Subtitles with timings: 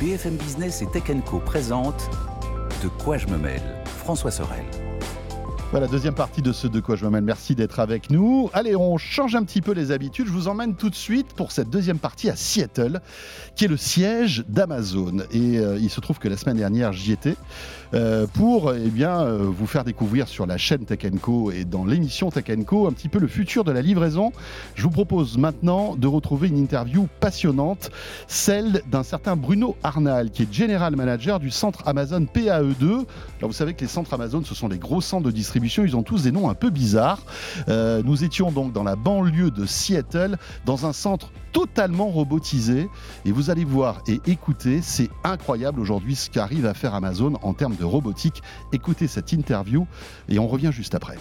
[0.00, 2.08] BFM Business et Tech Co présente
[2.84, 4.64] De quoi je me mêle François Sorel.
[5.72, 7.24] Voilà, deuxième partie de ce De quoi je me mêle.
[7.24, 8.48] Merci d'être avec nous.
[8.52, 10.26] Allez, on change un petit peu les habitudes.
[10.26, 13.00] Je vous emmène tout de suite pour cette deuxième partie à Seattle,
[13.56, 15.24] qui est le siège d'Amazon.
[15.32, 17.34] Et euh, il se trouve que la semaine dernière, j'y étais.
[17.94, 22.30] Euh, pour eh euh, vous faire découvrir sur la chaîne Tech Co et dans l'émission
[22.30, 24.32] Tech Co un petit peu le futur de la livraison.
[24.74, 27.90] Je vous propose maintenant de retrouver une interview passionnante,
[28.26, 33.06] celle d'un certain Bruno Arnal, qui est General Manager du centre Amazon PAE2.
[33.38, 35.96] Alors vous savez que les centres Amazon, ce sont les gros centres de distribution, ils
[35.96, 37.22] ont tous des noms un peu bizarres.
[37.68, 42.88] Euh, nous étions donc dans la banlieue de Seattle, dans un centre totalement robotisé.
[43.24, 47.54] Et vous allez voir et écouter, c'est incroyable aujourd'hui ce qu'arrive à faire Amazon en
[47.54, 48.42] termes de robotique.
[48.72, 49.86] Écoutez cette interview
[50.28, 51.16] et on revient juste après.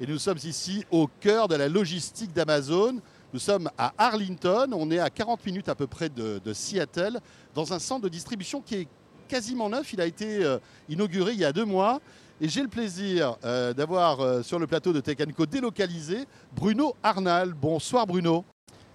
[0.00, 2.96] Et nous sommes ici au cœur de la logistique d'Amazon.
[3.32, 7.20] Nous sommes à Arlington, on est à 40 minutes à peu près de, Seattle,
[7.54, 8.88] dans un centre de distribution qui est
[9.28, 9.92] quasiment neuf.
[9.92, 12.00] Il a été euh, inauguré il y a deux mois.
[12.44, 15.16] Et j'ai le plaisir euh, d'avoir euh, sur le plateau de Tech
[15.48, 17.54] délocalisé Bruno Arnal.
[17.54, 18.44] Bonsoir Bruno.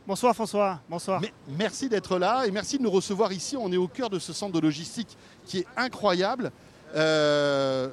[0.05, 1.21] Bonsoir François, bonsoir.
[1.47, 3.55] merci d'être là et merci de nous recevoir ici.
[3.55, 6.51] On est au cœur de ce centre de logistique qui est incroyable.
[6.93, 7.87] Euh,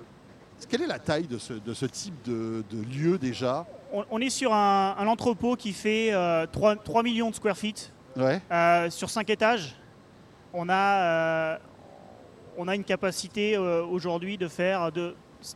[0.69, 3.65] quelle est la taille de ce, type de, lieu déjà?
[4.11, 6.11] On, est sur un, entrepôt qui fait
[6.51, 7.93] 3, euh, millions de square feet
[8.91, 9.77] sur 5 étages.
[10.53, 11.61] On a,
[12.59, 14.91] on a une capacité aujourd'hui de faire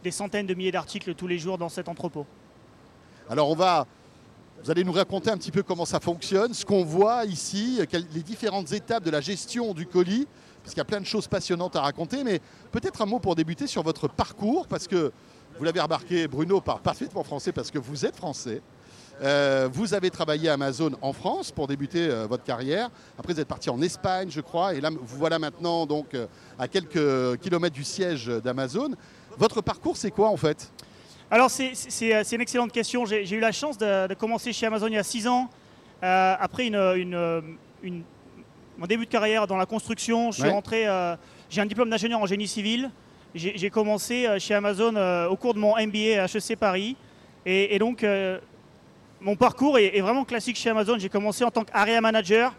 [0.03, 2.27] des centaines de milliers d'articles tous les jours dans cet entrepôt.
[3.28, 3.86] Alors on va
[4.62, 8.22] vous allez nous raconter un petit peu comment ça fonctionne, ce qu'on voit ici, les
[8.22, 10.27] différentes étapes de la gestion du colis,
[10.62, 12.41] parce qu'il y a plein de choses passionnantes à raconter, mais
[12.72, 15.12] peut-être un mot pour débuter sur votre parcours, parce que
[15.59, 18.62] vous l'avez remarqué, Bruno parle parfaitement français parce que vous êtes français.
[19.20, 22.91] Euh, vous avez travaillé Amazon en France pour débuter euh, votre carrière.
[23.19, 26.27] Après, vous êtes parti en Espagne, je crois, et là, vous voilà maintenant donc euh,
[26.59, 28.91] à quelques kilomètres du siège d'Amazon.
[29.39, 30.72] Votre parcours, c'est quoi en fait?
[31.31, 33.06] Alors euh, c'est une excellente question.
[33.06, 35.49] J'ai eu la chance de, commencer chez Amazon il y a 6 ans.
[36.03, 37.43] Euh, après une,
[38.77, 41.15] mon début de carrière dans la construction, je suis rentré, euh,
[41.50, 42.91] j'ai un diplôme d'ingénieur en génie civil.
[43.34, 44.97] J'ai commencé chez Amazon
[45.31, 46.97] au cours de mon MBA à HEC Paris.
[47.47, 48.04] Et, donc
[49.21, 50.98] mon parcours est, vraiment classique chez Amazon.
[50.98, 52.54] J'ai commencé en tant qu'area manager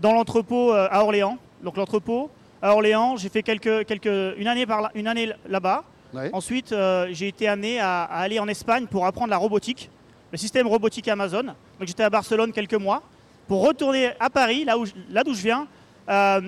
[0.00, 1.38] dans l'entrepôt à Orléans.
[1.64, 2.30] Donc l'entrepôt
[2.62, 4.66] à Orléans, j'ai fait quelques, quelques, une année,
[5.06, 5.84] année là-bas.
[6.32, 9.90] Ensuite, euh, j'ai été amené à, aller en Espagne pour apprendre la robotique,
[10.32, 11.44] le système robotique Amazon.
[11.44, 11.54] Donc
[11.86, 13.02] j'étais à Barcelone quelques mois
[13.48, 15.66] pour retourner à Paris, là, où, là d'où je viens,
[16.08, 16.40] euh,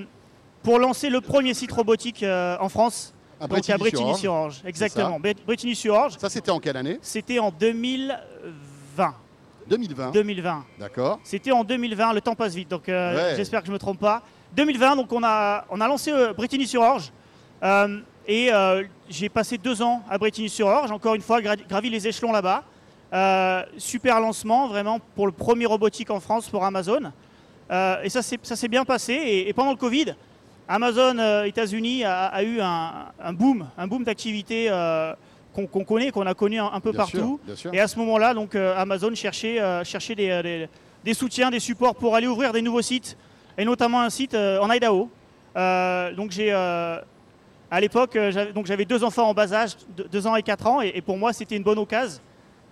[0.62, 3.14] pour lancer le premier site robotique euh, en France.
[3.40, 4.62] À Bretigny-sur-Orge.
[4.64, 6.16] Exactement, Bretigny-sur-Orge.
[6.18, 6.98] Ça, c'était en quelle année?
[7.02, 9.14] C'était en 2020.
[9.68, 10.64] 2020 2020.
[10.78, 11.18] D'accord.
[11.24, 14.22] C'était en 2020, le temps passe vite, donc j'espère que je ne me trompe pas.
[14.54, 17.10] 2020, donc on a, on a lancé Bretigny-sur-Orge.
[18.26, 22.64] Et euh, j'ai passé deux ans à Bretigny-sur-Orge, encore une fois gravi les échelons là-bas.
[23.12, 27.12] Euh, super lancement, vraiment pour le premier robotique en France pour Amazon.
[27.70, 29.12] Euh, et ça s'est bien passé.
[29.46, 30.14] Et, pendant le Covid,
[30.68, 34.70] Amazon États-Unis a, eu un, boom, un boom d'activité
[35.52, 37.40] qu'on connaît, qu'on a connu un, peu partout.
[37.72, 40.68] Et à ce moment-là, donc Amazon cherchait, cherchait des,
[41.04, 43.18] des, soutiens, des supports pour aller ouvrir des nouveaux sites,
[43.58, 45.10] et notamment un site en Idaho.
[46.16, 46.52] donc j'ai
[47.72, 48.30] à l'époque, euh,
[48.66, 49.70] j'avais deux enfants en bas âge,
[50.10, 52.20] deux ans et quatre ans, et, pour moi, c'était une bonne occasion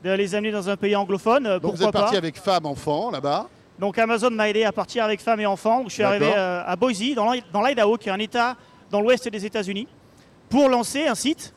[0.04, 1.46] de les amener dans un pays anglophone.
[1.46, 5.04] Euh, donc vous êtes parti avec femme, enfant, là-bas Donc Amazon m'a aidé à partir
[5.04, 5.84] avec femme et enfant.
[5.86, 8.56] je suis arrivé euh, à Boise, dans l'Idaho, qui est un État
[8.90, 9.88] dans l'ouest des États-Unis,
[10.50, 11.54] pour lancer un site.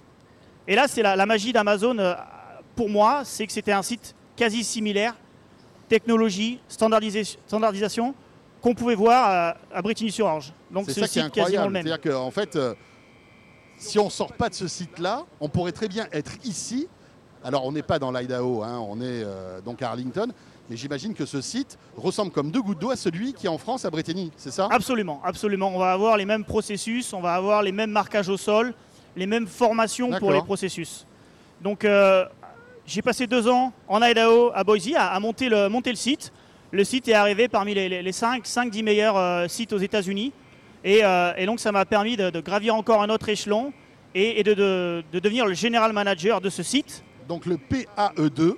[0.66, 1.98] Et là, c'est la, magie d'Amazon,
[2.78, 5.16] pour moi, c'est que c'était un site quasi similaire,
[5.90, 8.16] technologie, standardisation,
[8.62, 10.54] qu'on pouvait voir à, Brittany-sur-Orge.
[10.72, 11.74] Donc c'est ça qui est incroyable.
[11.74, 12.58] C'est-à-dire qu'en fait,
[13.78, 16.88] si on ne sort pas de ce site-là, on pourrait très bien être ici.
[17.44, 20.30] Alors, on n'est pas dans l'Idaho, hein, on est euh, donc à Arlington.
[20.70, 23.58] Mais j'imagine que ce site ressemble comme deux gouttes d'eau à celui qui est en
[23.58, 24.70] France à Bretigny, c'est ça?
[24.72, 25.72] Absolument, absolument.
[25.76, 28.74] On va avoir les mêmes processus, on va avoir les mêmes marquages au sol,
[29.16, 31.06] les mêmes formations pour les processus.
[31.62, 32.26] Donc, euh,
[32.86, 36.31] j'ai passé deux ans en Idaho, à Boise, à, monter, le, monter, le, site.
[36.72, 40.31] Le site est arrivé parmi les, 5-10 meilleurs euh, sites aux États-Unis.
[40.85, 43.71] Euh, et, donc ça m'a permis de, gravir encore un autre échelon
[44.15, 47.03] et, de, devenir le général manager de ce site.
[47.27, 48.56] Donc le PAE2,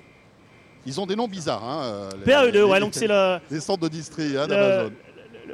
[0.84, 1.64] ils ont des noms bizarres.
[1.64, 3.38] Hein, euh, PAE2, ouais, donc c'est le.
[3.50, 4.92] Des centres de district hein, d'Amazon.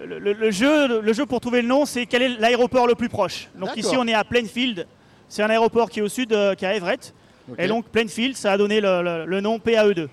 [0.04, 3.50] Le, jeu, le jeu pour trouver le nom, c'est quel est l'aéroport le plus proche.
[3.54, 4.86] Donc ici, on est à Plainfield.
[5.28, 7.14] C'est un aéroport qui est au sud, euh, qui est à Everett.
[7.58, 10.08] Et donc Plainfield, ça a donné le, nom PAE2.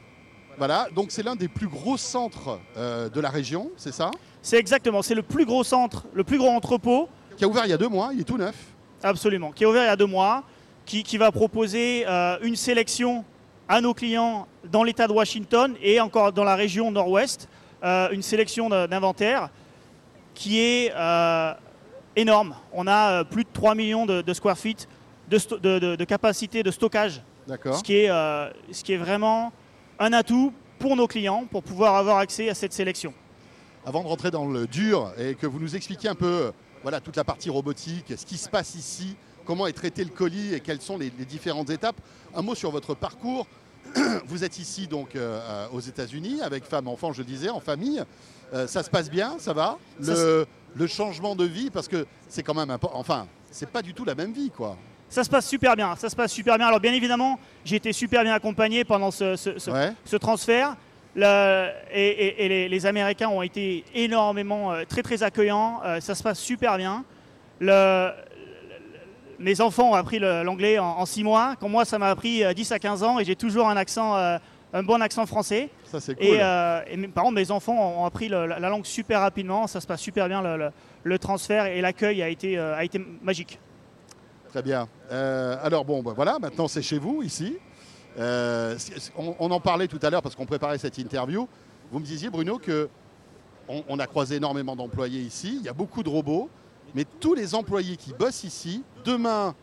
[0.59, 4.11] Voilà, donc c'est l'un des plus gros centres de la région, c'est ça?
[4.41, 7.07] C'est exactement, c'est le plus gros centre, le plus gros entrepôt.
[7.37, 8.55] Qui a ouvert il y a deux mois, il est tout neuf.
[9.01, 10.43] Absolument, qui est ouvert il y a deux mois,
[10.85, 12.05] qui, va proposer
[12.41, 13.23] une sélection
[13.69, 17.47] à nos clients dans l'État de Washington et encore dans la région nord-ouest,
[17.81, 19.51] une sélection d'inventaire
[20.33, 20.93] qui est
[22.17, 22.53] énorme.
[22.73, 24.89] On a plus de 3 millions de, square feet
[25.29, 29.53] de, capacité de stockage, ce qui, est, ce qui est vraiment
[29.99, 33.13] un atout pour nos clients pour pouvoir avoir accès à cette sélection.
[33.85, 36.51] Avant de rentrer dans le dur et que vous nous expliquiez un peu
[36.81, 39.15] voilà, toute la partie robotique, ce qui se passe ici,
[39.45, 41.99] comment est traité le colis et quelles sont les, différentes étapes,
[42.35, 43.47] un mot sur votre parcours.
[44.25, 48.03] Vous êtes ici donc euh, aux États-Unis avec femme, enfant, je disais, en famille.
[48.53, 49.77] Euh, ça se passe bien, ça va?
[49.99, 50.45] Le,
[50.75, 52.97] le, changement de vie, parce que c'est quand même important.
[52.99, 54.77] Enfin, c'est pas du tout la même vie, quoi.
[55.09, 56.67] Ça se passe super bien, ça se passe super bien.
[56.67, 60.75] Alors bien évidemment, j'ai été super bien accompagné pendant ce, ce, transfert.
[61.15, 65.81] et, les, Américains ont été énormément, euh, très très accueillants.
[65.83, 67.03] Euh, ça se passe super bien.
[67.59, 68.11] Le,
[69.39, 71.55] mes enfants ont appris l'anglais en, 6 mois.
[71.59, 74.15] Quand moi, ça m'a appris 10 euh, à 15 ans et j'ai toujours un accent,
[74.15, 75.69] un bon accent français.
[75.85, 76.25] Ça c'est cool.
[76.27, 79.65] Et, par contre, mes enfants ont appris la, langue super rapidement.
[79.65, 80.43] Ça se passe super bien.
[81.03, 83.57] Le, transfert et l'accueil a été, a été magique.
[84.49, 84.87] Très bien.
[85.11, 87.57] Euh, alors bon, ben voilà, maintenant c'est chez vous ici.
[88.17, 88.75] Euh,
[89.15, 91.47] on, en parlait tout à l'heure parce qu'on préparait cette interview.
[91.91, 92.89] Vous me disiez, Bruno, que
[93.67, 95.57] on, a croisé énormément d'employés ici.
[95.59, 96.49] Il y a beaucoup de robots,
[96.95, 99.53] mais tous les employés qui bossent ici, demain,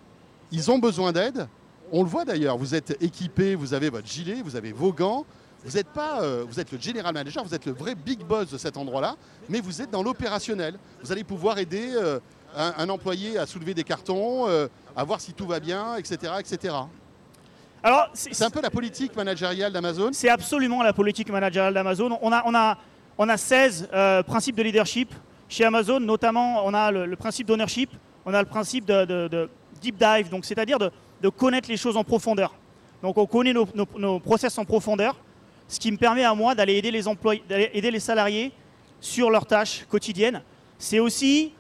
[0.53, 1.49] ils ont besoin d'aide.
[1.91, 2.57] On le voit d'ailleurs.
[2.57, 5.27] Vous êtes équipé, vous avez votre gilet, vous avez vos gants.
[5.65, 8.53] Vous êtes pas, euh, vous êtes le general manager, vous êtes le vrai big boss
[8.53, 9.17] de cet endroit-là,
[9.49, 10.79] mais vous êtes dans l'opérationnel.
[11.03, 11.91] Vous allez pouvoir aider
[12.57, 16.33] un, employé à soulever des cartons, euh, à voir si tout va bien, etc.
[16.41, 16.75] etc.
[17.83, 20.11] Alors, c'est un peu la politique managériale d'Amazon?
[20.13, 22.19] C'est absolument la politique managériale d'Amazon.
[22.21, 22.79] On a, on, a,
[23.19, 25.15] on a 16 euh, principes de leadership
[25.49, 27.91] chez Amazon, notamment on a le, principe d'ownership,
[28.25, 29.49] on a le principe de,
[29.81, 32.55] deep dive, donc c'est-à-dire de, connaître les choses en profondeur.
[33.03, 35.17] Donc on connaît nos, nos, process en profondeur,
[35.69, 38.53] ce qui me permet à moi d'aller aider les employés, aider les salariés
[39.01, 40.43] sur leurs tâches quotidiennes.
[40.79, 41.53] C'est aussi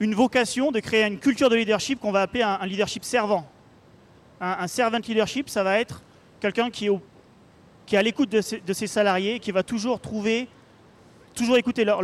[0.00, 3.48] une vocation de créer une culture de leadership qu'on va appeler un, leadership servant.
[4.40, 6.02] Un, servant leadership, ça va être
[6.40, 7.00] quelqu'un qui est,
[7.86, 10.48] qui à l'écoute de, ses salariés, qui va toujours trouver,
[11.34, 11.98] toujours écouter leur,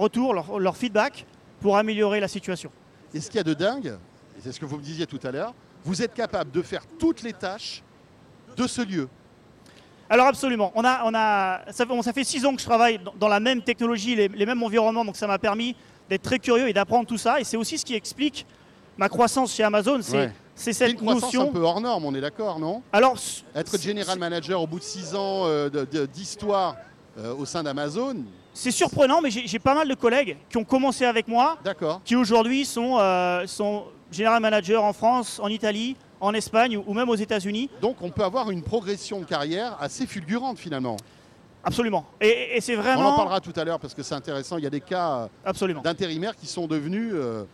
[0.00, 1.26] retour, leur, feedback
[1.60, 2.72] pour améliorer la situation.
[3.14, 3.96] Et ce qu'il y a de dingue,
[4.36, 5.54] et c'est ce que vous me disiez tout à l'heure,
[5.84, 7.82] vous êtes capable de faire toutes les tâches
[8.56, 9.08] de ce lieu.
[10.10, 10.72] Alors absolument.
[10.74, 14.16] On a, on a, ça, fait six ans que je travaille dans, la même technologie,
[14.16, 15.76] les, les mêmes environnements, donc ça m'a permis
[16.08, 17.40] d'être très curieux et d'apprendre tout ça.
[17.40, 18.46] Et c'est aussi ce qui explique
[18.96, 20.00] ma croissance chez Amazon.
[20.54, 21.42] C'est cette une notion.
[21.42, 22.82] un peu hors norme, on est d'accord, non?
[22.92, 23.16] Alors,
[23.54, 25.70] être general manager au bout de six ans euh,
[26.12, 26.76] d'histoire
[27.16, 28.24] euh, au sein d'Amazon.
[28.52, 31.58] C'est surprenant, mais j'ai pas mal de collègues qui ont commencé avec moi,
[32.04, 37.08] qui aujourd'hui sont, euh, sont general manager en France, en Italie, en Espagne ou même
[37.08, 37.70] aux États-Unis.
[37.80, 40.96] Donc on peut avoir une progression de carrière assez fulgurante finalement.
[41.64, 42.06] Absolument.
[42.20, 43.10] Et, c'est vraiment.
[43.10, 44.58] On en parlera tout à l'heure parce que c'est intéressant.
[44.58, 45.28] Il y a des cas
[45.82, 47.12] d'intérimaires qui sont devenus.
[47.14, 47.44] Euh,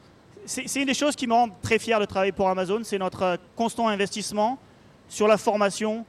[0.46, 2.80] c'est une des choses qui me rend très fier de travailler pour Amazon.
[2.84, 4.58] C'est notre euh, constant investissement
[5.08, 6.04] sur la formation,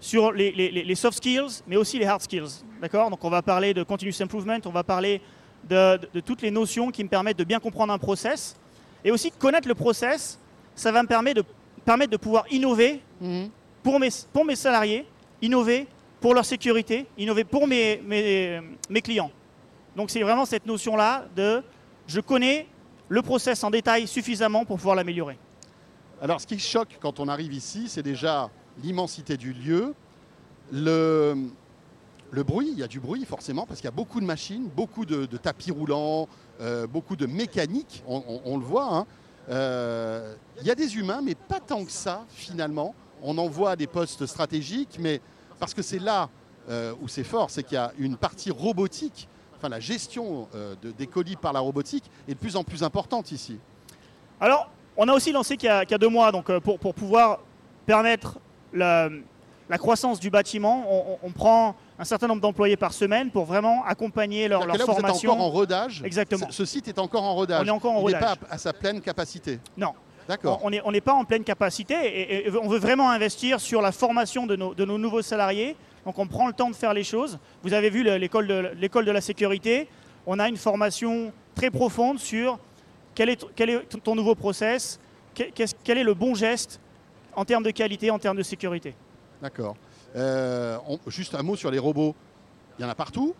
[0.00, 2.62] sur les, soft skills, mais aussi les hard skills.
[2.80, 3.10] D'accord?
[3.10, 5.20] Donc on va parler de continuous improvement, on va parler
[5.68, 8.56] de, toutes les notions qui me permettent de bien comprendre un process.
[9.04, 10.38] Et aussi connaître le process,
[10.74, 11.46] ça va me permettre de,
[11.84, 13.48] permettre de pouvoir innover mhm.
[13.82, 15.06] pour, mes, pour mes salariés,
[15.40, 15.86] innover
[16.20, 18.00] pour leur sécurité, innover pour mes,
[19.02, 19.30] clients.
[19.96, 21.62] Donc c'est vraiment cette notion-là de
[22.06, 22.66] je connais
[23.08, 25.38] le process en détail suffisamment pour pouvoir l'améliorer.
[26.22, 28.50] Alors ce qui choque quand on arrive ici, c'est déjà
[28.82, 29.94] l'immensité du lieu,
[30.70, 31.34] le,
[32.30, 34.68] le, bruit, il y a du bruit forcément parce qu'il y a beaucoup de machines,
[34.68, 36.28] beaucoup de, tapis roulants,
[36.60, 38.94] euh, beaucoup de mécanique, on, le voit.
[38.94, 39.06] Hein.
[39.48, 42.94] Euh, il y a des humains, mais pas tant que ça finalement.
[43.22, 45.20] On en voit des postes stratégiques, mais
[45.60, 46.28] parce que c'est là
[46.68, 50.74] euh, où c'est fort, c'est qu'il y a une partie robotique, enfin la gestion euh,
[50.98, 53.58] des colis par la robotique est de plus en plus importante ici.
[54.40, 57.40] Alors, on a aussi lancé qu'il y, a deux mois, donc euh, pour, pouvoir
[57.86, 58.38] permettre
[58.72, 59.08] la,
[59.78, 64.66] croissance du bâtiment, on, prend un certain nombre d'employés par semaine pour vraiment accompagner leur,
[64.66, 65.34] leur formation.
[65.34, 66.02] Vous êtes encore en rodage.
[66.04, 66.46] Exactement.
[66.50, 67.62] Ce site est encore en rodage.
[67.62, 68.20] On est encore en rodage.
[68.20, 69.60] Il n'est pas à sa pleine capacité.
[69.76, 69.92] Non.
[70.62, 74.56] On n'est pas en pleine capacité et, on veut vraiment investir sur la formation de
[74.56, 75.76] nos, nouveaux salariés.
[76.04, 77.38] Donc on prend le temps de faire les choses.
[77.62, 79.88] Vous avez vu l'école de, la sécurité.
[80.26, 82.58] On a une formation très profonde sur
[83.14, 85.00] quel est, ton nouveau process,
[85.34, 86.80] quel est le bon geste
[87.34, 88.94] en termes de qualité, en termes de sécurité.
[89.42, 89.76] D'accord.
[91.06, 92.14] juste un mot sur les robots.
[92.78, 93.34] Il y en a partout.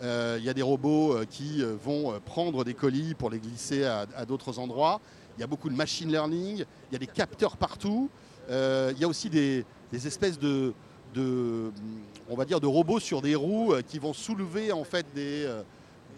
[0.00, 4.58] Il y a des robots qui vont prendre des colis pour les glisser à, d'autres
[4.58, 5.00] endroits.
[5.38, 6.64] Il y a beaucoup de machine learning.
[6.90, 8.10] Il y a des capteurs partout.
[8.50, 10.74] il y a aussi des, espèces de,
[11.14, 11.70] de,
[12.28, 15.48] on va dire, de robots sur des roues qui vont soulever en fait des,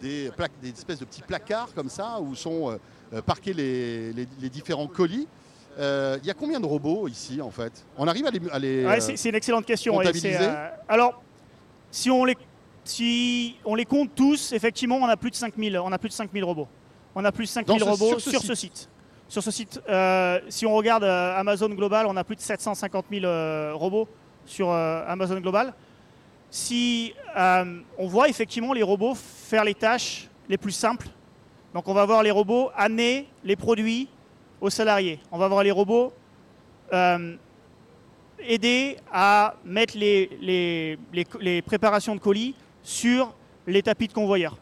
[0.01, 2.77] des, des espèces de petits placards comme ça où sont
[3.13, 5.27] euh, parquer les, différents colis.
[5.79, 7.85] Euh, il y a combien de robots ici en fait?
[7.97, 9.99] On arrive à les, euh, c'est, une excellente question.
[10.87, 11.21] alors,
[11.89, 12.37] si on les
[12.83, 16.13] si on les compte tous, effectivement, on a plus de 5000, on a plus de
[16.13, 16.67] 5000 robots.
[17.13, 18.89] On a plus de 5000 robots sur, ce, site.
[19.31, 19.79] Sur ce site,
[20.49, 24.09] si on regarde Amazon Global, on a plus de 750 000 robots
[24.45, 25.73] sur Amazon Global.
[26.49, 31.07] Si on voit effectivement les robots faire les tâches les plus simples
[31.73, 34.09] donc on va voir les robots amener les produits
[34.59, 35.19] aux salariés.
[35.31, 36.11] On va voir les robots
[36.93, 37.35] euh,
[38.39, 43.33] aider à mettre les, les, préparations de colis sur
[43.65, 44.57] les tapis de convoyeurs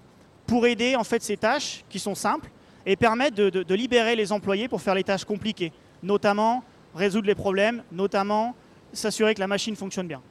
[0.45, 2.49] pour aider en fait ces tâches qui sont simples
[2.89, 6.63] et permettre de, libérer les employés pour faire les tâches compliquées, notamment
[6.95, 8.55] résoudre les problèmes, notamment
[8.91, 10.23] s'assurer que la machine fonctionne bien.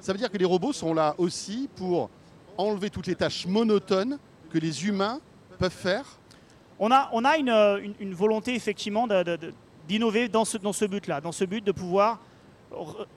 [0.00, 2.10] Ça veut dire que les robots sont là aussi pour
[2.58, 4.18] enlever toutes les tâches monotones
[4.50, 5.18] que les humains
[5.58, 6.04] peuvent faire?
[6.78, 9.08] On a, on a une, une, volonté effectivement
[9.88, 12.20] d'innover dans ce, dans ce but-là, dans ce but de pouvoir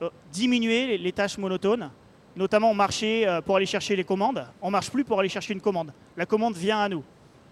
[0.00, 1.90] euh, diminuer les, tâches monotones,
[2.34, 4.46] notamment marché euh, pour aller chercher les commandes.
[4.62, 5.92] On ne marche plus pour aller chercher une commande.
[6.16, 7.04] La commande vient à nous.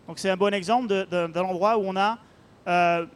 [0.09, 2.19] Donc c'est un bon exemple d'un endroit où on a
[2.69, 3.07] euh,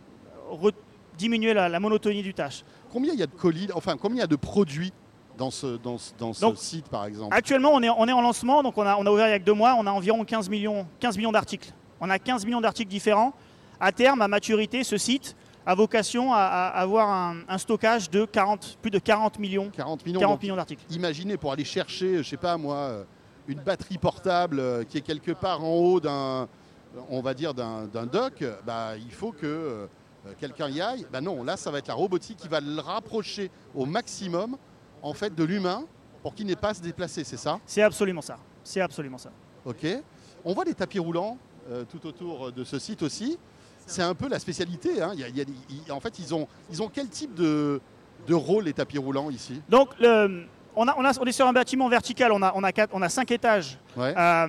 [1.16, 2.64] diminué la, monotonie du tâche.
[2.92, 4.92] Combien il y a de colis, enfin combien il y a de produits
[5.38, 7.34] dans ce, dans, dans ce site par exemple?
[7.34, 9.34] Actuellement on est, on est en lancement, donc on a, on a ouvert il y
[9.34, 12.44] a que deux mois, on a environ 15 millions, 15 millions d'articles on a 15
[12.46, 13.32] millions d'articles différents.
[13.78, 16.38] À terme, à maturité, ce site a vocation à,
[16.74, 20.82] avoir un, stockage de 40, plus de 40 millions, 40 millions, d'articles.
[20.90, 23.04] Imaginez pour aller chercher, je sais pas moi, euh,
[23.46, 26.48] une batterie portable euh, qui est quelque part en haut d'un,
[27.08, 29.86] on va dire d'un, dock, bah, il faut que euh,
[30.38, 31.06] quelqu'un y aille.
[31.12, 34.56] Bah non, là, ça va être la robotique qui va le rapprocher au maximum
[35.02, 35.84] en fait de l'humain
[36.22, 37.58] pour qu'il n'ait pas à se déplacer, c'est ça?
[37.64, 38.38] C'est absolument ça.
[38.62, 39.30] C'est absolument ça.
[39.64, 39.86] Ok.
[40.44, 41.38] On voit des tapis roulants
[41.70, 43.38] euh, tout autour de ce site aussi.
[43.86, 45.02] C'est un peu la spécialité.
[45.02, 45.14] Hein.
[45.90, 47.80] en fait, ils ont, ils ont quel type de,
[48.26, 49.60] de rôle les tapis roulants ici?
[49.68, 50.44] Donc, le,
[50.76, 52.90] on, a, on, a, on, est sur un bâtiment vertical, on a, on a, quatre,
[52.92, 53.78] on a cinq étages.
[53.98, 54.46] Euh,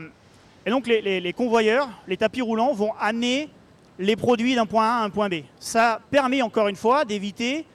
[0.66, 3.50] et donc, les, convoyeurs, les tapis roulants vont amener
[3.98, 5.44] les produits d'un point A à un point B.
[5.60, 7.66] Ça permet encore une fois d'éviter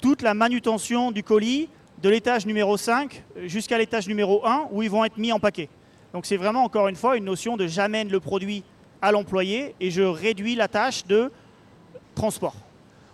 [0.00, 1.68] toute la manutention du colis
[2.02, 5.68] de l'étage numéro 5 jusqu'à l'étage numéro 1 où ils vont être mis en paquet.
[6.14, 8.64] Donc c'est vraiment encore une fois une notion de j'amène le produit
[9.02, 11.30] à l'employé et je réduis la tâche de
[12.14, 12.56] transport.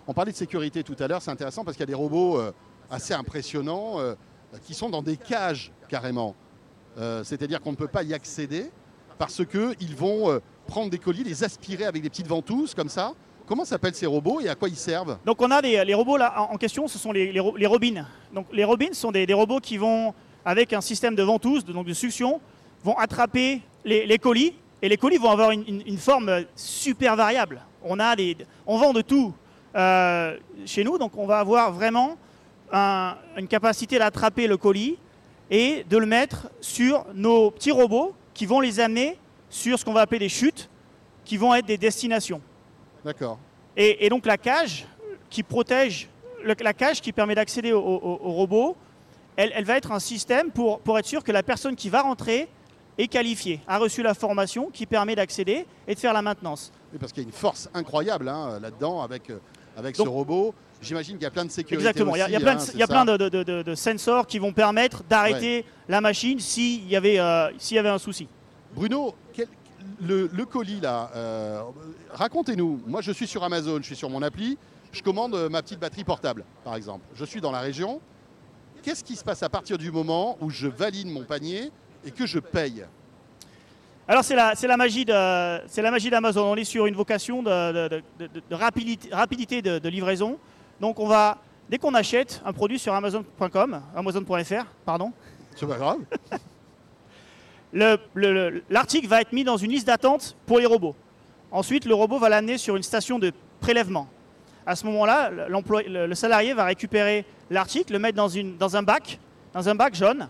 [0.06, 2.38] On parlait de sécurité tout à l'heure, c'est intéressant parce qu'il y a des robots
[2.38, 2.52] euh,
[2.90, 4.14] assez impressionnants euh,
[4.64, 6.36] qui sont dans des cages carrément.
[6.98, 8.70] Euh, c'est-à-dire qu'on ne peut pas y accéder
[9.18, 13.12] parce qu'ils vont prendre des colis, les aspirer avec des petites ventouses comme ça.
[13.46, 15.18] Comment s'appellent ces robots et à quoi ils servent?
[15.24, 18.06] Donc on a les robots là en question, ce sont les, les, robines.
[18.32, 20.12] Donc les robines sont des, robots qui vont,
[20.44, 22.40] avec un système de ventouses, de, donc de succion,
[22.82, 27.62] vont attraper les colis et les colis vont avoir une, forme super variable.
[27.82, 28.14] On, a
[28.66, 29.32] on vend de tout
[29.74, 32.16] euh, chez nous, donc on va avoir vraiment
[32.72, 34.98] une capacité d'attraper le colis
[35.50, 39.94] et de le mettre sur nos petits robots qui vont les amener sur ce qu'on
[39.94, 40.68] va appeler des chutes,
[41.24, 42.42] qui vont être des destinations.
[43.02, 43.38] D'accord.
[43.78, 44.86] Et, donc la cage
[45.30, 46.08] qui protège,
[46.44, 48.76] la cage qui permet d'accéder au, robot,
[49.36, 52.02] elle, elle, va être un système pour, pour être sûr que la personne qui va
[52.02, 52.48] rentrer
[52.98, 56.72] est qualifié, a reçu la formation qui permet d'accéder et de faire la maintenance.
[56.92, 59.38] Oui, parce qu'il y a une force incroyable hein, là-dedans avec, euh,
[59.76, 60.54] avec ce robot.
[60.82, 61.76] J'imagine qu'il y a plein de sécurité.
[61.76, 63.16] Exactement, il y a, plein, de, il y a plein de,
[63.62, 67.98] de, sensors qui vont permettre d'arrêter la machine s'il y, avait, euh, y avait un
[67.98, 68.28] souci.
[68.74, 69.14] Bruno,
[70.00, 71.62] le, colis là, euh,
[72.10, 72.82] racontez-nous.
[72.86, 74.58] Moi je suis sur Amazon, je suis sur mon appli,
[74.92, 77.04] je commande ma petite batterie portable par exemple.
[77.14, 78.00] Je suis dans la région.
[78.82, 81.70] Qu'est-ce qui se passe à partir du moment où je valide mon panier
[82.04, 82.84] et que je paye?
[84.08, 86.52] Alors c'est la, la, magie d'Amazon.
[86.52, 88.02] On est sur une vocation de,
[88.52, 90.38] rapidité, rapidité de, livraison.
[90.80, 95.12] Donc on va, dès qu'on achète un produit sur Amazon.com, Amazon.fr, pardon.
[95.54, 95.98] C'est pas grave.
[98.70, 100.94] L'article va être mis dans une liste d'attente pour les robots.
[101.50, 104.08] Ensuite, le robot va l'amener sur une station de prélèvement.
[104.66, 108.82] À ce moment-là, le, le, salarié va récupérer l'article, le mettre dans, une, dans un
[108.82, 109.18] bac,
[109.52, 110.28] dans un bac jaune,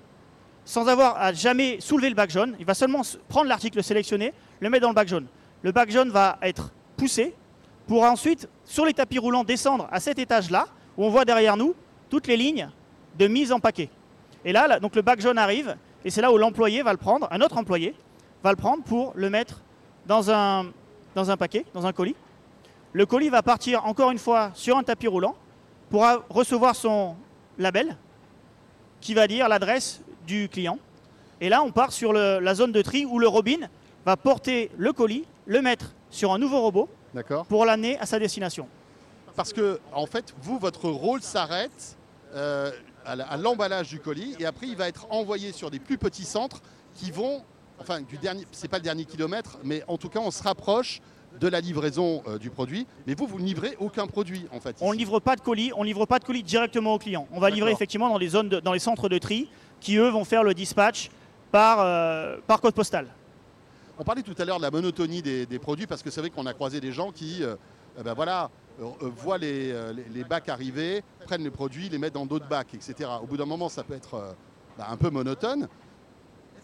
[0.65, 2.55] sans avoir à jamais soulever le bac jaune.
[2.59, 5.27] Il va seulement prendre l'article sélectionné, le mettre dans le bac jaune.
[5.63, 7.35] Le bac jaune va être poussé
[7.87, 10.67] pour ensuite, sur les tapis roulants, descendre à cet étage-là,
[10.97, 11.75] où on voit derrière nous
[12.11, 12.69] toutes les lignes
[13.19, 13.89] de mise en paquet.
[14.45, 17.29] Et là, donc le bac jaune arrive, et c'est là où l'employé va le prendre,
[17.31, 17.95] un autre employé
[18.43, 19.63] va le prendre pour le mettre
[20.07, 20.67] dans un,
[21.15, 22.17] dans un paquet, dans un colis.
[22.93, 25.35] Le colis va partir encore une fois sur un tapis roulant
[25.91, 27.17] pour recevoir son
[27.59, 27.97] label
[29.01, 30.79] qui va dire l'adresse du client.
[31.41, 33.69] Et là, on part sur la zone de tri où le Robin
[34.05, 36.89] va porter le colis, le mettre sur un nouveau robot
[37.49, 38.69] pour l'amener à sa destination.
[39.35, 41.97] Parce que, en fait, vous, votre rôle s'arrête
[42.35, 42.71] euh,
[43.05, 46.63] à l'emballage du colis et après, il va être envoyé sur des plus petits centres
[46.95, 47.43] qui vont,
[47.79, 51.01] enfin, du dernier, c'est pas le dernier kilomètre, mais en tout cas, on se rapproche
[51.39, 52.87] de la livraison euh, du produit.
[53.07, 54.77] Mais vous, vous ne livrez aucun produit, en fait.
[54.81, 57.29] On ne livre pas de colis, on livre pas de colis directement au client.
[57.33, 60.25] On va livrer effectivement dans les zones, dans les centres de tri, qui eux vont
[60.25, 61.11] faire le dispatch
[61.53, 63.09] par, euh, par code postal.
[63.99, 66.47] On parlait tout à l'heure de la monotonie des, produits parce que c'est vrai qu'on
[66.47, 67.57] a croisé des gens qui, euh,
[67.99, 69.75] eh ben voilà, voient les,
[70.13, 73.09] les, bacs arriver, prennent les produits, les mettent dans d'autres bacs, etc.
[73.23, 74.37] Au bout d'un moment, ça peut être
[74.77, 75.67] bah, un peu monotone.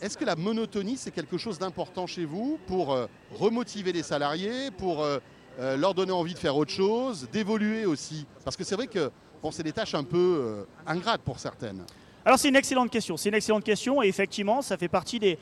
[0.02, 3.06] Est-ce que la monotonie, c'est quelque chose d'important chez vous pour euh,
[3.38, 5.18] remotiver les salariés, pour euh,
[5.60, 8.26] euh, leur donner envie de faire autre chose, d'évoluer aussi?
[8.44, 11.84] Parce que c'est vrai que bon, c'est des tâches un peu ingrates pour certaines.
[12.24, 13.16] Alors c'est une excellente question.
[13.16, 15.38] C'est une excellente question et effectivement, ça fait partie des,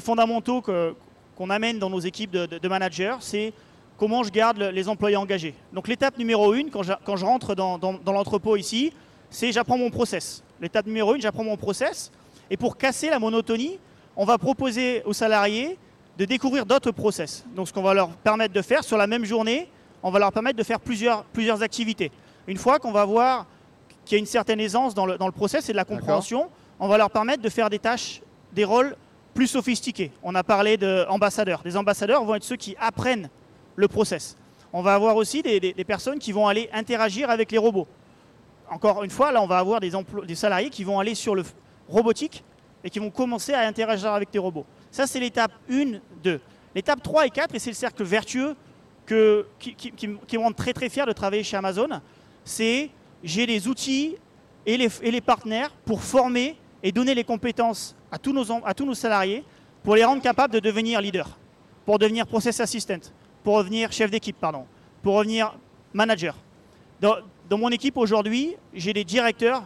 [0.00, 0.62] fondamentaux
[1.36, 3.16] qu'on amène dans nos équipes de, managers.
[3.20, 3.52] C'est
[3.96, 5.54] comment je garde les employés engagés.
[5.72, 8.92] Donc l'étape numéro une, quand je, rentre dans, dans l'entrepôt ici,
[9.30, 10.42] c'est j'apprends mon process.
[10.60, 12.10] L'étape numéro une, j'apprends mon process.
[12.50, 13.78] Et pour casser la monotonie,
[14.16, 15.78] on va proposer aux salariés
[16.18, 17.44] de découvrir d'autres process.
[17.54, 19.68] Donc ce qu'on va leur permettre de faire sur la même journée,
[20.02, 22.10] on va leur permettre de faire plusieurs, plusieurs activités.
[22.46, 23.46] Une fois qu'on va voir
[24.04, 26.48] qu'il y a une certaine aisance dans le, dans le process et de la compréhension,
[26.78, 28.96] on va leur permettre de faire des tâches, des rôles
[29.36, 30.10] plus sophistiqués.
[30.22, 31.62] On a parlé d'ambassadeurs.
[31.62, 33.28] Des ambassadeurs vont être ceux qui apprennent
[33.76, 34.36] le process.
[34.72, 37.86] On va avoir aussi des, personnes qui vont aller interagir avec les robots.
[38.68, 39.92] Encore une fois, là, on va avoir des,
[40.26, 41.44] des salariés qui vont aller sur le
[41.88, 42.42] robotique
[42.82, 44.66] et qui vont commencer à interagir avec tes robots.
[44.90, 46.40] Ça, c'est l'étape 1, 2.
[46.74, 48.56] L'étape 3 et 4, et c'est le cercle vertueux
[49.04, 51.88] que, qui, qui, me rend très très fier de travailler chez Amazon,
[52.44, 52.90] c'est
[53.22, 54.16] j'ai les outils
[54.66, 58.72] et les, et les, partenaires pour former et donner les compétences à tous, nos, à
[58.72, 59.44] tous nos salariés
[59.82, 61.28] pour les rendre capables de devenir leader,
[61.84, 63.12] pour devenir process assistant,
[63.44, 64.64] pour devenir chef d'équipe, pardon,
[65.02, 65.54] pour devenir
[65.92, 66.34] manager.
[66.98, 67.16] Dans,
[67.50, 69.64] dans mon équipe aujourd'hui, j'ai des directeurs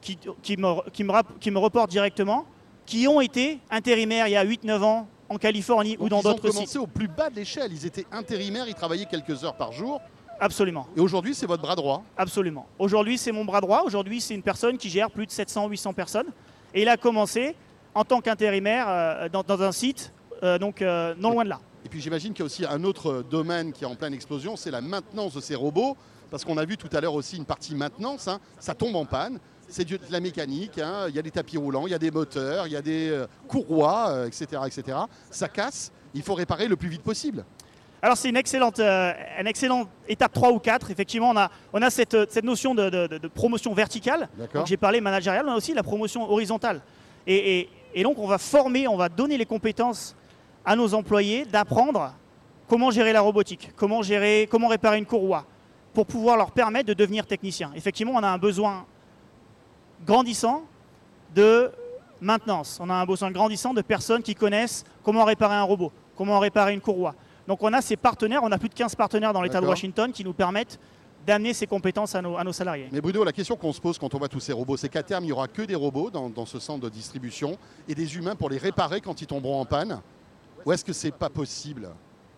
[0.00, 0.16] qui,
[0.56, 2.46] me, qui, me, reportent directement,
[2.86, 6.44] qui ont été intérimaires il y a 8-9 ans en Californie ou dans d'autres sites.
[6.44, 7.72] Ils ont commencé au plus bas de l'échelle.
[7.72, 10.00] Ils étaient intérimaires, ils travaillaient quelques heures par jour.
[10.40, 10.86] Absolument.
[10.96, 12.66] Et aujourd'hui, c'est votre bras droit Absolument.
[12.78, 13.82] Aujourd'hui, c'est mon bras droit.
[13.84, 16.28] Aujourd'hui, c'est une personne qui gère plus de 700-800 personnes.
[16.72, 17.54] Et il a commencé
[17.96, 21.60] en tant qu'intérimaire euh, dans, un site euh, donc euh, non loin de là.
[21.84, 24.54] Et puis j'imagine qu'il y a aussi un autre domaine qui est en pleine explosion,
[24.54, 25.96] c'est la maintenance de ces robots.
[26.28, 28.40] Parce qu'on a vu tout à l'heure aussi une partie maintenance, hein.
[28.58, 31.06] ça tombe en panne c'est de la mécanique, hein.
[31.08, 33.24] il y a des tapis roulants, il y a des moteurs, il y a des
[33.48, 34.98] courroies, etc., euh, etc.
[35.28, 37.44] Ça casse, il faut réparer le plus vite possible.
[38.02, 40.90] Alors c'est une excellente, euh, une excellente étape 3 ou 4.
[40.90, 44.28] Effectivement, on a, on a cette, notion de, promotion verticale.
[44.66, 46.82] J'ai parlé managériale, on a aussi la promotion horizontale.
[47.26, 47.68] Et,
[48.02, 50.14] donc on va former, on va donner les compétences
[50.64, 52.12] à nos employés d'apprendre
[52.68, 55.44] comment gérer la robotique, comment, gérer, comment réparer une courroie,
[55.94, 57.70] pour pouvoir leur permettre de devenir technicien.
[57.74, 58.84] Effectivement, on a un besoin
[60.04, 60.64] grandissant
[61.34, 61.70] de
[62.20, 62.78] maintenance.
[62.80, 66.74] On a un besoin grandissant de personnes qui connaissent comment réparer un robot, comment réparer
[66.74, 67.14] une courroie.
[67.46, 70.10] Donc on a ces partenaires, on a plus de 15 partenaires dans l'État de Washington
[70.12, 70.80] qui nous permettent
[71.26, 72.88] d'amener ces compétences à nos, salariés.
[72.92, 75.02] Mais Bruno, la question qu'on se pose quand on voit tous ces robots, c'est qu'à
[75.02, 77.58] terme, il n'y aura que des robots dans, ce centre de distribution
[77.88, 80.00] et des humains pour les réparer quand ils tomberont en panne.
[80.64, 81.88] Ou est-ce que c'est pas possible?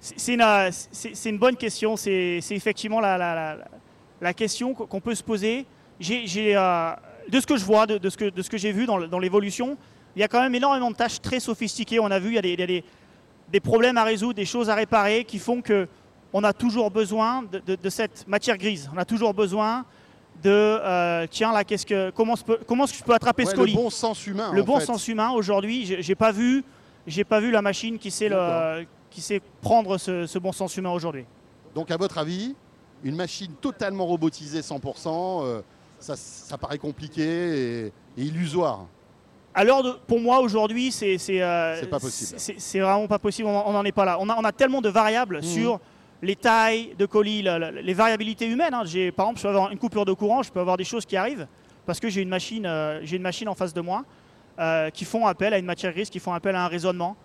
[0.01, 1.96] C'est une, bonne question.
[1.96, 5.66] C'est effectivement la, question qu'on peut se poser.
[6.11, 6.94] Euh,
[7.29, 9.77] de ce que je vois, de, ce que, de ce que j'ai vu dans, l'évolution,
[10.16, 12.01] il y a quand même énormément de tâches très sophistiquées.
[12.01, 12.85] On a vu, il y a, des,
[13.53, 15.88] des, problèmes à résoudre, des choses à réparer qui font que
[16.32, 18.90] on a toujours besoin de, cette matière grise.
[18.94, 19.84] On a toujours besoin
[20.42, 22.34] de euh, tiens là, qu'est-ce que comment,
[22.66, 24.52] comment je peux attraper ce colis Le bon sens humain.
[24.52, 25.30] Le bon sens humain.
[25.30, 26.64] Aujourd'hui, j'ai pas vu,
[27.06, 30.90] j'ai pas vu la machine qui sait le, qui sait prendre ce, bon sens humain
[30.90, 31.24] aujourd'hui.
[31.74, 32.54] Donc à votre avis,
[33.02, 35.62] une machine totalement robotisée 100%
[36.00, 38.86] ça, paraît compliqué et, illusoire.
[39.54, 42.38] Alors, pour moi, aujourd'hui, c'est euh, pas possible.
[42.38, 43.48] C'est vraiment pas possible.
[43.48, 44.18] On n'en est pas là.
[44.20, 45.42] On a, on a tellement de variables mmh.
[45.42, 45.80] sur
[46.22, 48.74] les tailles de colis, les variabilités humaines.
[48.74, 48.85] Hein.
[49.16, 51.16] Par exemple, je peux avoir une coupure de courant, je peux avoir des choses qui
[51.16, 51.46] arrivent
[51.87, 54.04] parce que j'ai une machine, euh, j'ai une machine en face de moi
[54.59, 57.16] euh, qui font appel à une matière grise, qui font appel à un raisonnement.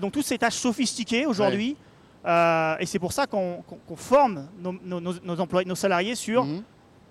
[0.00, 1.76] donc, toutes ces tâches sophistiquées aujourd'hui.
[2.26, 3.62] et c'est pour ça qu'on
[3.96, 6.62] forme nos, nos, employés, nos salariés sur mmh.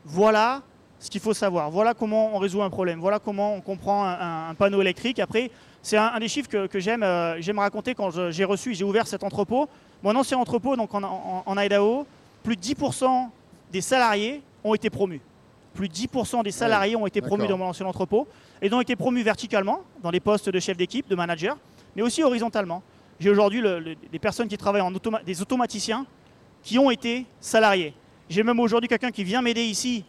[0.05, 0.61] voilà
[0.99, 1.71] ce qu'il faut savoir.
[1.71, 2.99] Voilà comment on résout un problème.
[2.99, 5.19] Voilà comment on comprend un, panneau électrique.
[5.19, 5.49] Après,
[5.81, 9.69] c'est un, des chiffres que, euh, j'aime raconter quand j'ai reçu, j'ai ouvert cet entrepôt.
[10.03, 12.05] Mon ancien entrepôt, donc en, Idaho,
[12.43, 13.29] plus de 10%
[13.71, 15.21] des salariés ont été promus.
[15.73, 18.27] Plus de 10% des salariés ont été promus dans mon ancien entrepôt.
[18.61, 21.57] Et ont été promus verticalement, dans les postes de chef d'équipe, de manager,
[21.95, 22.81] mais aussi horizontalement.
[23.19, 23.61] J'ai aujourd'hui
[24.11, 24.91] des personnes qui travaillent en
[25.25, 26.05] des automaticiens
[26.63, 27.93] qui ont été salariés.
[28.29, 30.05] J'ai même aujourd'hui quelqu'un qui vient m'aider ici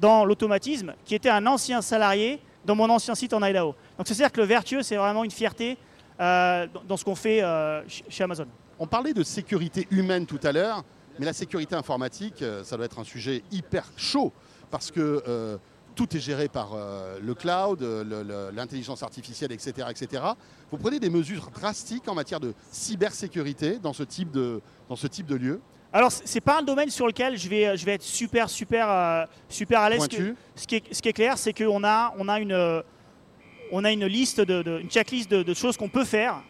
[0.00, 3.74] dans l'automatisme, qui était un ancien salarié dans mon ancien site en Idaho.
[3.96, 5.78] Donc c'est-à-dire que le vertueux, c'est vraiment une fierté
[6.20, 8.46] euh, dans ce qu'on fait euh, chez Amazon.
[8.78, 10.84] On parlait de sécurité humaine tout à l'heure,
[11.18, 14.32] mais la sécurité informatique, euh, ça doit être un sujet hyper chaud
[14.70, 15.58] parce que
[15.94, 16.76] tout est géré par
[17.22, 17.80] le cloud,
[18.52, 20.22] l'intelligence artificielle, etc., etc.
[20.70, 25.06] Vous prenez des mesures drastiques en matière de cybersécurité dans ce type de, dans ce
[25.06, 25.60] type de lieu?
[25.92, 29.24] Alors, c'est pas un domaine sur lequel je vais, je vais être super, super, euh,
[29.48, 30.02] super à l'aise.
[30.54, 32.82] Ce, qui est, ce qui est clair, c'est qu'on a, on a, une,
[33.72, 36.42] on a une liste, de, une checklist de, choses qu'on peut faire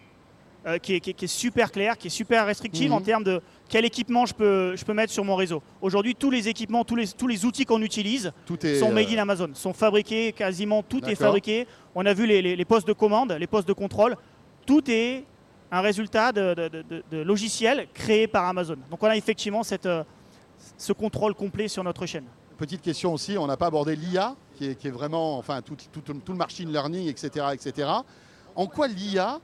[0.67, 3.05] euh, qui, est, qui, est, super claire, qui est super restrictive en mhm.
[3.05, 5.63] termes de quel équipement je peux, je peux mettre sur mon réseau.
[5.81, 8.33] Aujourd'hui, tous les équipements, tous les, tous les outils qu'on utilise
[8.81, 11.67] sont made in euh, Amazon, sont fabriqués, quasiment tout est fabriqué.
[11.95, 14.17] On a vu les, les postes de commande, les postes de contrôle.
[14.67, 15.25] Tout est
[15.71, 16.71] un résultat de,
[17.13, 18.77] logiciels créés par Amazon.
[18.91, 20.05] Donc on a effectivement cette, euh,
[20.77, 22.25] ce contrôle complet sur notre chaîne.
[22.57, 25.77] Petite question aussi, on n'a pas abordé l'IA, qui est, vraiment, enfin, tout,
[26.07, 27.47] le machine learning, etc.
[27.53, 27.89] etc.
[28.55, 29.41] En quoi l'IA,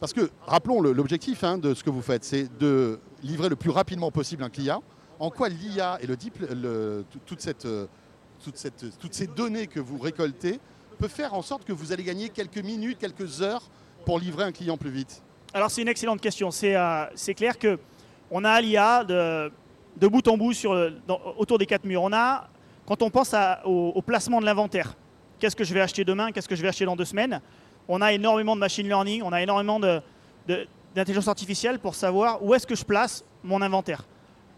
[0.00, 3.70] parce que rappelons l'objectif hein, de ce que vous faites, c'est de livrer le plus
[3.70, 4.82] rapidement possible un client.
[5.18, 6.16] En quoi l'IA et le,
[7.38, 7.66] cette,
[8.44, 10.60] toute cette, toutes ces données que vous récoltez
[10.98, 13.62] peut faire en sorte que vous allez gagner quelques minutes, quelques heures
[14.04, 15.22] pour livrer un client plus vite?
[15.54, 16.50] Alors c'est une excellente question.
[16.50, 17.06] C'est euh,
[17.36, 19.50] clair qu'on a l'IA de,
[20.08, 20.72] bout en bout sur,
[21.38, 22.02] autour des quatre murs.
[22.02, 22.48] On a,
[22.84, 24.94] quand on pense au, placement de l'inventaire,
[25.38, 27.40] qu'est-ce que je vais acheter demain, qu'est-ce que je vais acheter dans deux semaines,
[27.88, 29.80] on a énormément de machine learning, on a énormément
[30.94, 34.04] d'intelligence artificielle pour savoir où est-ce que je place mon inventaire.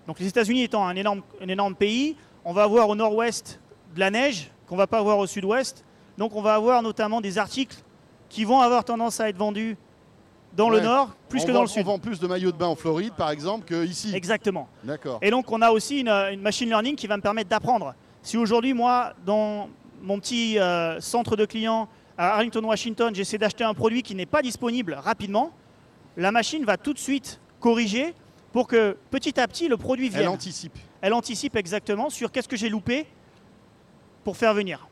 [0.07, 3.61] Donc les États-Unis étant un énorme, un énorme pays, on va avoir au nord-ouest
[3.95, 5.85] de la neige qu'on ne va pas avoir au sud-ouest.
[6.17, 7.77] Donc on va avoir notamment des articles
[8.29, 9.77] qui vont avoir tendance à être vendus
[10.57, 11.83] dans le nord plus que dans le sud.
[11.83, 14.15] On vend plus de maillots de bain en Floride, par exemple, qu'ici.
[14.15, 14.69] Exactement.
[14.83, 15.19] D'accord.
[15.23, 17.95] Et donc, on a aussi une, machine learning qui va me permettre d'apprendre.
[18.23, 19.69] Si aujourd'hui, moi, dans
[20.03, 24.27] mon petit euh, centre de clients à Arlington, Washington, j'essaie d'acheter un produit qui n'est
[24.27, 25.53] pas disponible rapidement,
[26.17, 28.13] la machine va tout de suite corriger
[28.53, 30.23] pour que petit à petit le produit vienne.
[30.23, 30.77] Elle anticipe.
[31.01, 33.07] Elle anticipe exactement sur qu'est-ce que j'ai loupé
[34.25, 34.89] pour faire venir.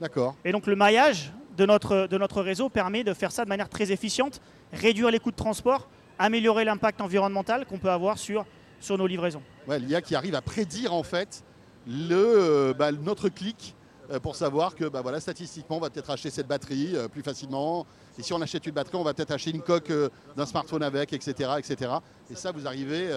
[0.00, 0.34] D'accord.
[0.44, 3.68] Et donc le maillage de notre, de notre réseau permet de faire ça de manière
[3.68, 4.40] très efficiente,
[4.72, 5.86] réduire les coûts de transport,
[6.18, 8.46] améliorer l'impact environnemental qu'on peut avoir sur,
[8.80, 9.42] sur nos livraisons.
[9.68, 11.44] Ouais, L'IA qui arrive à prédire en fait
[11.86, 13.74] le, euh, bah, notre clic
[14.18, 17.86] pour savoir que bah, voilà, statistiquement, on va peut-être acheter cette batterie euh, plus facilement.
[18.18, 19.92] Et si on achète une batterie, on va peut-être acheter une coque
[20.36, 21.92] d'un smartphone avec, etc., etc.
[22.30, 23.08] Et ça, vous arrivez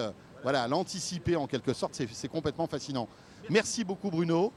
[0.42, 1.94] voilà, à l'anticiper en quelque sorte.
[1.94, 3.08] C'est complètement fascinant.
[3.50, 4.52] Merci beaucoup, Bruno.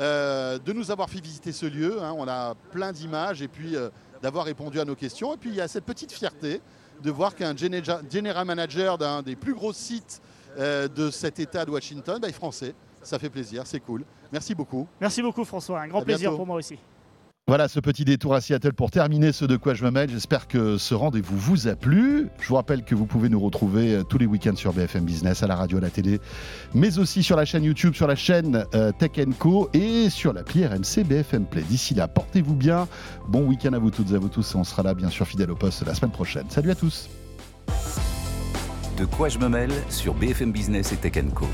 [0.00, 2.02] Euh, de nous avoir fait visiter ce lieu.
[2.02, 2.14] Hein.
[2.16, 3.90] On a plein d'images et puis euh,
[4.22, 5.34] d'avoir répondu à nos questions.
[5.34, 6.60] Et puis il y a cette petite fierté
[7.02, 10.20] de voir qu'un general manager d'un des plus gros sites
[10.58, 12.74] euh, de cet État de Washington bah, est français.
[13.04, 14.04] Ça fait plaisir, c'est cool.
[14.32, 14.88] Merci beaucoup.
[15.00, 16.78] Merci beaucoup François, un grand plaisir pour moi aussi.
[17.46, 20.08] Voilà ce petit détour à Seattle pour terminer ce de quoi je me mêle.
[20.08, 22.28] J'espère que ce rendez-vous vous a plu.
[22.40, 25.42] Je vous rappelle que vous pouvez nous retrouver euh, tous les week-ends sur BFM Business,
[25.42, 26.20] à la radio, à la télé,
[26.72, 30.64] mais aussi sur la chaîne YouTube, sur la chaîne euh, Tech Co et sur l'appli
[30.64, 31.60] RMC BFM Play.
[31.68, 32.88] D'ici là, portez-vous bien.
[33.28, 34.54] Bon week-end à vous toutes et à vous tous.
[34.54, 36.46] Et on sera là, bien sûr, fidèle au poste la semaine prochaine.
[36.48, 37.10] Salut à tous.
[38.96, 41.46] De quoi je me mêle sur BFM Business et Tech Co.